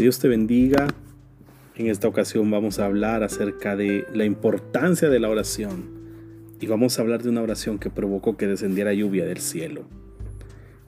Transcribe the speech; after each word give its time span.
Dios 0.00 0.18
te 0.18 0.28
bendiga. 0.28 0.88
En 1.76 1.88
esta 1.88 2.08
ocasión 2.08 2.50
vamos 2.50 2.78
a 2.78 2.86
hablar 2.86 3.22
acerca 3.22 3.76
de 3.76 4.06
la 4.14 4.24
importancia 4.24 5.10
de 5.10 5.20
la 5.20 5.28
oración. 5.28 5.90
Y 6.58 6.66
vamos 6.66 6.98
a 6.98 7.02
hablar 7.02 7.22
de 7.22 7.28
una 7.28 7.42
oración 7.42 7.78
que 7.78 7.90
provocó 7.90 8.36
que 8.36 8.46
descendiera 8.46 8.94
lluvia 8.94 9.26
del 9.26 9.38
cielo. 9.38 9.84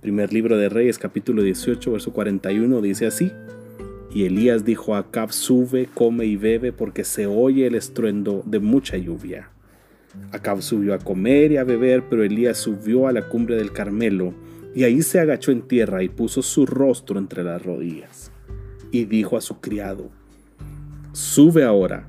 Primer 0.00 0.32
libro 0.32 0.56
de 0.56 0.68
Reyes, 0.68 0.98
capítulo 0.98 1.42
18, 1.42 1.90
verso 1.90 2.12
41, 2.12 2.80
dice 2.80 3.06
así. 3.06 3.32
Y 4.12 4.26
Elías 4.26 4.64
dijo 4.64 4.94
a 4.94 4.98
Acab, 4.98 5.32
sube, 5.32 5.88
come 5.92 6.26
y 6.26 6.36
bebe, 6.36 6.72
porque 6.72 7.02
se 7.02 7.26
oye 7.26 7.66
el 7.66 7.74
estruendo 7.74 8.42
de 8.46 8.60
mucha 8.60 8.96
lluvia. 8.96 9.50
Acab 10.30 10.62
subió 10.62 10.94
a 10.94 10.98
comer 10.98 11.50
y 11.52 11.56
a 11.56 11.64
beber, 11.64 12.04
pero 12.08 12.22
Elías 12.22 12.58
subió 12.58 13.08
a 13.08 13.12
la 13.12 13.28
cumbre 13.28 13.56
del 13.56 13.72
Carmelo, 13.72 14.34
y 14.74 14.84
ahí 14.84 15.02
se 15.02 15.18
agachó 15.18 15.50
en 15.50 15.62
tierra 15.62 16.02
y 16.02 16.08
puso 16.08 16.42
su 16.42 16.64
rostro 16.64 17.18
entre 17.18 17.42
las 17.42 17.60
rodillas. 17.62 18.30
Y 18.92 19.04
dijo 19.04 19.36
a 19.36 19.40
su 19.40 19.60
criado, 19.60 20.10
sube 21.12 21.64
ahora 21.64 22.08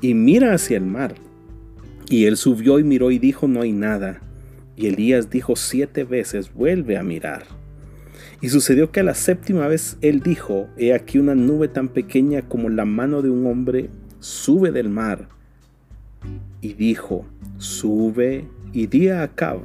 y 0.00 0.14
mira 0.14 0.54
hacia 0.54 0.76
el 0.76 0.84
mar. 0.84 1.14
Y 2.08 2.24
él 2.24 2.36
subió 2.36 2.78
y 2.78 2.84
miró 2.84 3.10
y 3.10 3.18
dijo, 3.18 3.46
no 3.48 3.62
hay 3.62 3.72
nada. 3.72 4.20
Y 4.76 4.86
Elías 4.86 5.30
dijo 5.30 5.56
siete 5.56 6.04
veces, 6.04 6.52
vuelve 6.52 6.96
a 6.96 7.02
mirar. 7.02 7.44
Y 8.40 8.48
sucedió 8.48 8.90
que 8.90 9.00
a 9.00 9.04
la 9.04 9.14
séptima 9.14 9.68
vez 9.68 9.98
él 10.00 10.20
dijo, 10.20 10.68
he 10.76 10.94
aquí 10.94 11.18
una 11.18 11.34
nube 11.34 11.68
tan 11.68 11.88
pequeña 11.88 12.42
como 12.42 12.68
la 12.68 12.84
mano 12.84 13.22
de 13.22 13.30
un 13.30 13.46
hombre 13.46 13.90
sube 14.18 14.72
del 14.72 14.88
mar. 14.88 15.28
Y 16.60 16.74
dijo, 16.74 17.26
sube 17.58 18.46
y 18.72 18.86
di 18.86 19.08
a 19.08 19.22
Acab, 19.22 19.60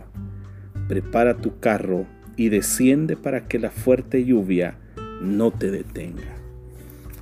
prepara 0.87 1.37
tu 1.37 1.59
carro 1.59 2.05
y 2.35 2.49
desciende 2.49 3.15
para 3.15 3.47
que 3.47 3.59
la 3.59 3.71
fuerte 3.71 4.25
lluvia 4.25 4.77
no 5.21 5.51
te 5.51 5.71
detenga. 5.71 6.35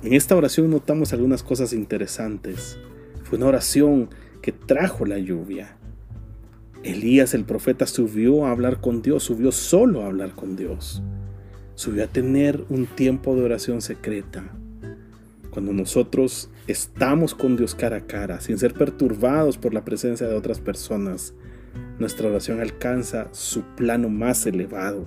En 0.04 0.12
esta 0.12 0.36
oración 0.36 0.70
notamos 0.70 1.12
algunas 1.12 1.42
cosas 1.42 1.72
interesantes. 1.72 2.78
Fue 3.24 3.38
una 3.38 3.46
oración 3.48 4.10
que 4.42 4.52
trajo 4.52 5.06
la 5.06 5.18
lluvia. 5.18 5.76
Elías 6.82 7.34
el 7.34 7.44
profeta 7.44 7.86
subió 7.86 8.46
a 8.46 8.50
hablar 8.50 8.80
con 8.80 9.02
Dios, 9.02 9.24
subió 9.24 9.50
solo 9.50 10.02
a 10.02 10.06
hablar 10.06 10.34
con 10.34 10.54
Dios 10.54 11.02
subió 11.74 12.04
a 12.04 12.08
tener 12.08 12.64
un 12.68 12.86
tiempo 12.86 13.34
de 13.34 13.42
oración 13.42 13.82
secreta. 13.82 14.44
Cuando 15.50 15.72
nosotros 15.72 16.50
estamos 16.66 17.34
con 17.34 17.56
Dios 17.56 17.74
cara 17.74 17.98
a 17.98 18.06
cara, 18.06 18.40
sin 18.40 18.58
ser 18.58 18.74
perturbados 18.74 19.58
por 19.58 19.74
la 19.74 19.84
presencia 19.84 20.26
de 20.26 20.34
otras 20.34 20.60
personas, 20.60 21.34
nuestra 21.98 22.28
oración 22.28 22.60
alcanza 22.60 23.28
su 23.32 23.62
plano 23.76 24.08
más 24.08 24.46
elevado. 24.46 25.06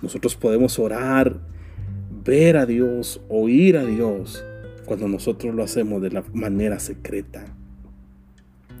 Nosotros 0.00 0.36
podemos 0.36 0.78
orar, 0.78 1.40
ver 2.28 2.58
a 2.58 2.66
Dios, 2.66 3.22
oír 3.30 3.78
a 3.78 3.86
Dios, 3.86 4.44
cuando 4.84 5.08
nosotros 5.08 5.54
lo 5.54 5.62
hacemos 5.62 6.02
de 6.02 6.10
la 6.10 6.22
manera 6.34 6.78
secreta. 6.78 7.46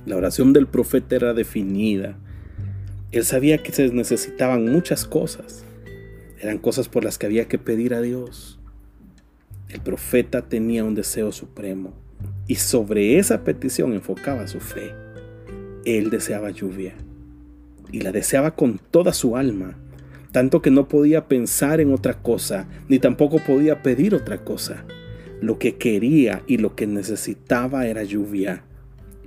La 0.04 0.16
oración 0.16 0.52
del 0.52 0.66
profeta 0.66 1.16
era 1.16 1.32
definida. 1.32 2.18
Él 3.10 3.24
sabía 3.24 3.62
que 3.62 3.72
se 3.72 3.88
necesitaban 3.88 4.70
muchas 4.70 5.06
cosas. 5.06 5.64
Eran 6.38 6.58
cosas 6.58 6.90
por 6.90 7.04
las 7.04 7.16
que 7.16 7.24
había 7.24 7.48
que 7.48 7.56
pedir 7.58 7.94
a 7.94 8.02
Dios. 8.02 8.60
El 9.70 9.80
profeta 9.80 10.42
tenía 10.42 10.84
un 10.84 10.94
deseo 10.94 11.32
supremo 11.32 11.94
y 12.46 12.56
sobre 12.56 13.18
esa 13.18 13.44
petición 13.44 13.94
enfocaba 13.94 14.46
su 14.46 14.60
fe. 14.60 14.92
Él 15.86 16.10
deseaba 16.10 16.50
lluvia 16.50 16.92
y 17.90 18.02
la 18.02 18.12
deseaba 18.12 18.50
con 18.50 18.78
toda 18.90 19.14
su 19.14 19.38
alma, 19.38 19.78
tanto 20.32 20.60
que 20.62 20.70
no 20.70 20.88
podía 20.88 21.26
pensar 21.26 21.80
en 21.80 21.92
otra 21.92 22.22
cosa, 22.22 22.66
ni 22.88 22.98
tampoco 22.98 23.38
podía 23.38 23.82
pedir 23.82 24.14
otra 24.14 24.44
cosa. 24.44 24.84
Lo 25.40 25.58
que 25.58 25.76
quería 25.76 26.42
y 26.46 26.58
lo 26.58 26.74
que 26.74 26.86
necesitaba 26.86 27.86
era 27.86 28.02
lluvia 28.02 28.64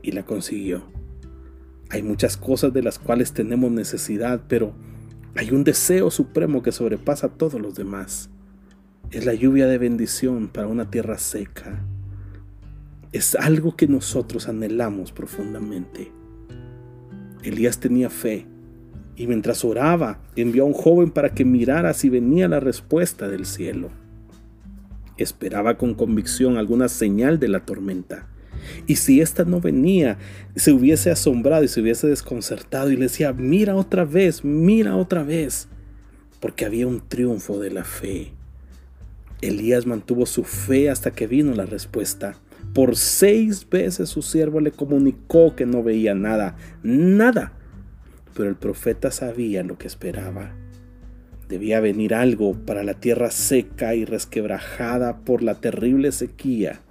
y 0.02 0.12
la 0.12 0.24
consiguió. 0.24 0.84
Hay 1.90 2.04
muchas 2.04 2.38
cosas 2.38 2.74
de 2.74 2.84
las 2.84 3.00
cuales 3.00 3.34
tenemos 3.34 3.72
necesidad, 3.72 4.44
pero 4.48 4.74
hay 5.36 5.52
un 5.52 5.64
deseo 5.64 6.12
supremo 6.12 6.62
que 6.62 6.72
sobrepasa 6.72 7.28
a 7.28 7.30
todos 7.32 7.60
los 7.60 7.76
demás. 7.76 8.30
Es 9.12 9.26
la 9.26 9.34
lluvia 9.34 9.68
de 9.68 9.78
bendición 9.78 10.48
para 10.48 10.68
una 10.68 10.90
tierra 10.90 11.18
seca. 11.18 11.84
Es 13.12 13.36
algo 13.36 13.76
que 13.76 13.88
nosotros 13.88 14.48
anhelamos 14.48 15.12
profundamente. 15.12 16.12
Elías 17.44 17.80
tenía 17.80 18.10
fe 18.10 18.46
y 19.22 19.28
mientras 19.28 19.64
oraba 19.64 20.18
envió 20.36 20.64
a 20.64 20.66
un 20.66 20.74
joven 20.74 21.12
para 21.12 21.30
que 21.30 21.46
mirara 21.46 21.94
si 21.94 22.10
venía 22.10 22.48
la 22.48 22.60
respuesta 22.60 23.28
del 23.28 23.46
cielo. 23.46 23.90
Esperaba 25.16 25.78
con 25.78 25.94
convicción 25.94 26.58
alguna 26.58 26.90
señal 26.90 27.40
de 27.40 27.48
la 27.48 27.64
tormenta. 27.64 28.26
Y 28.88 28.96
si 28.96 29.22
ésta 29.22 29.46
no 29.46 29.62
venía, 29.62 30.18
se 30.56 30.72
hubiese 30.72 31.12
asombrado 31.12 31.64
y 31.64 31.68
se 31.68 31.82
hubiese 31.82 32.08
desconcertado 32.08 32.90
y 32.90 32.96
le 32.96 33.04
decía, 33.04 33.32
mira 33.32 33.76
otra 33.76 34.06
vez, 34.06 34.44
mira 34.44 34.96
otra 34.96 35.22
vez, 35.22 35.68
porque 36.40 36.66
había 36.66 36.88
un 36.88 37.08
triunfo 37.08 37.60
de 37.60 37.70
la 37.70 37.84
fe. 37.84 38.34
Elías 39.40 39.86
mantuvo 39.86 40.26
su 40.26 40.44
fe 40.44 40.90
hasta 40.90 41.12
que 41.12 41.28
vino 41.28 41.54
la 41.54 41.68
respuesta. 41.68 42.38
Por 42.74 42.96
seis 42.96 43.70
veces 43.70 44.10
su 44.10 44.24
siervo 44.24 44.62
le 44.62 44.72
comunicó 44.72 45.56
que 45.56 45.68
no 45.68 45.84
veía 45.84 46.16
nada, 46.16 46.56
nada. 46.82 47.54
Pero 48.36 48.50
el 48.50 48.56
profeta 48.56 49.12
sabía 49.12 49.64
lo 49.64 49.78
que 49.78 49.88
esperaba. 49.88 50.56
Debía 51.50 51.80
venir 51.80 52.14
algo 52.14 52.54
para 52.54 52.84
la 52.84 52.94
tierra 52.94 53.30
seca 53.30 53.96
y 53.96 54.06
resquebrajada 54.06 55.20
por 55.20 55.44
la 55.44 55.56
terrible 55.56 56.12
sequía 56.12 56.82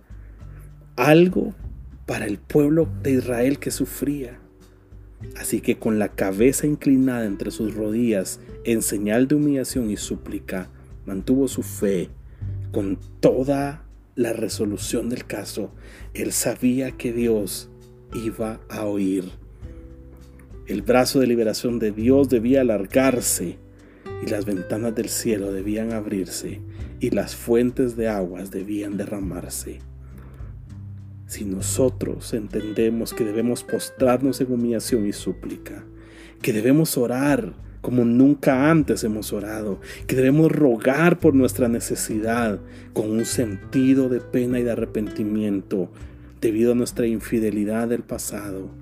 algo 1.00 1.54
para 2.04 2.26
el 2.26 2.38
pueblo 2.38 2.88
de 3.02 3.12
Israel 3.12 3.58
que 3.58 3.70
sufría. 3.70 4.38
Así 5.36 5.60
que 5.60 5.78
con 5.78 5.98
la 5.98 6.08
cabeza 6.08 6.66
inclinada 6.66 7.24
entre 7.24 7.50
sus 7.50 7.74
rodillas, 7.74 8.40
en 8.64 8.82
señal 8.82 9.26
de 9.26 9.36
humillación 9.36 9.90
y 9.90 9.96
súplica, 9.96 10.68
mantuvo 11.06 11.48
su 11.48 11.62
fe 11.62 12.10
con 12.72 12.98
toda 13.20 13.84
la 14.14 14.32
resolución 14.32 15.08
del 15.08 15.26
caso. 15.26 15.72
Él 16.12 16.32
sabía 16.32 16.92
que 16.92 17.12
Dios 17.12 17.70
iba 18.14 18.60
a 18.68 18.84
oír. 18.84 19.24
El 20.70 20.82
brazo 20.82 21.18
de 21.18 21.26
liberación 21.26 21.80
de 21.80 21.90
Dios 21.90 22.28
debía 22.28 22.60
alargarse 22.60 23.58
y 24.24 24.30
las 24.30 24.44
ventanas 24.44 24.94
del 24.94 25.08
cielo 25.08 25.52
debían 25.52 25.90
abrirse 25.92 26.60
y 27.00 27.10
las 27.10 27.34
fuentes 27.34 27.96
de 27.96 28.06
aguas 28.06 28.52
debían 28.52 28.96
derramarse. 28.96 29.80
Si 31.26 31.44
nosotros 31.44 32.32
entendemos 32.34 33.12
que 33.12 33.24
debemos 33.24 33.64
postrarnos 33.64 34.40
en 34.40 34.52
humillación 34.52 35.08
y 35.08 35.12
súplica, 35.12 35.82
que 36.40 36.52
debemos 36.52 36.96
orar 36.96 37.52
como 37.80 38.04
nunca 38.04 38.70
antes 38.70 39.02
hemos 39.02 39.32
orado, 39.32 39.80
que 40.06 40.14
debemos 40.14 40.52
rogar 40.52 41.18
por 41.18 41.34
nuestra 41.34 41.66
necesidad 41.66 42.60
con 42.92 43.10
un 43.10 43.24
sentido 43.24 44.08
de 44.08 44.20
pena 44.20 44.60
y 44.60 44.62
de 44.62 44.70
arrepentimiento 44.70 45.90
debido 46.40 46.70
a 46.70 46.76
nuestra 46.76 47.08
infidelidad 47.08 47.88
del 47.88 48.04
pasado. 48.04 48.79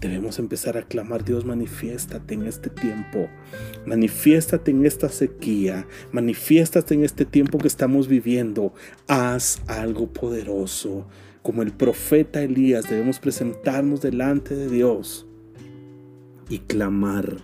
Debemos 0.00 0.38
empezar 0.38 0.76
a 0.78 0.82
clamar, 0.82 1.24
Dios, 1.24 1.44
manifiéstate 1.44 2.34
en 2.34 2.46
este 2.46 2.70
tiempo, 2.70 3.28
manifiéstate 3.84 4.70
en 4.70 4.86
esta 4.86 5.08
sequía, 5.08 5.88
manifiéstate 6.12 6.94
en 6.94 7.02
este 7.02 7.24
tiempo 7.24 7.58
que 7.58 7.66
estamos 7.66 8.06
viviendo, 8.06 8.72
haz 9.08 9.60
algo 9.66 10.06
poderoso 10.12 11.08
como 11.42 11.62
el 11.62 11.72
profeta 11.72 12.42
Elías, 12.42 12.88
debemos 12.88 13.18
presentarnos 13.18 14.00
delante 14.00 14.54
de 14.54 14.68
Dios 14.68 15.26
y 16.48 16.60
clamar 16.60 17.38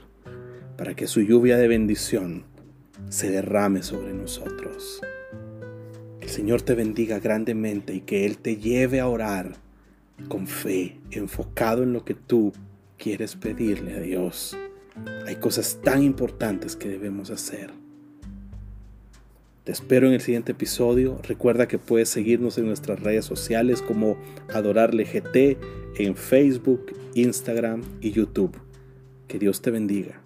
para 0.77 0.95
que 0.95 1.07
su 1.07 1.23
lluvia 1.23 1.57
de 1.57 1.69
bendición 1.69 2.45
se 3.09 3.31
derrame 3.31 3.83
sobre 3.83 4.13
nosotros. 4.13 5.01
Que 6.21 6.27
el 6.27 6.31
Señor 6.31 6.63
te 6.63 6.75
bendiga 6.75 7.19
grandemente 7.19 7.95
y 7.95 8.01
que 8.03 8.27
Él 8.27 8.39
te 8.39 8.59
lleve 8.59 9.01
a 9.01 9.09
orar 9.09 9.64
con 10.29 10.47
fe, 10.47 10.99
enfocado 11.11 11.83
en 11.83 11.93
lo 11.93 12.05
que 12.05 12.15
tú 12.15 12.53
quieres 12.99 13.37
pedirle 13.37 13.95
a 13.95 14.01
Dios. 14.01 14.57
Hay 15.27 15.37
cosas 15.37 15.81
tan 15.83 16.03
importantes 16.03 16.77
que 16.77 16.89
debemos 16.89 17.31
hacer. 17.31 17.73
Te 19.65 19.73
espero 19.73 20.07
en 20.07 20.13
el 20.13 20.21
siguiente 20.21 20.53
episodio. 20.53 21.19
Recuerda 21.23 21.67
que 21.67 21.79
puedes 21.79 22.11
seguirnos 22.11 22.59
en 22.59 22.67
nuestras 22.67 23.01
redes 23.01 23.25
sociales 23.25 23.81
como 23.81 24.17
Adorarle 24.53 25.05
GT 25.05 25.59
en 25.97 26.17
Facebook, 26.17 26.93
Instagram 27.15 27.83
y 28.01 28.11
YouTube. 28.11 28.57
Que 29.27 29.39
Dios 29.39 29.63
te 29.63 29.71
bendiga. 29.71 30.21